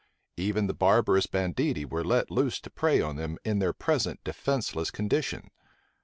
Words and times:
Even 0.37 0.65
the 0.65 0.73
barbarous 0.73 1.27
banditti 1.27 1.85
were 1.85 2.03
let 2.03 2.31
loose 2.31 2.59
to 2.61 2.71
prey 2.71 2.99
on 3.01 3.17
them 3.17 3.37
in 3.45 3.59
their 3.59 3.71
present 3.71 4.19
defenceless 4.23 4.89
condition. 4.89 5.51